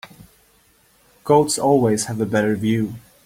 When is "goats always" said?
1.23-2.05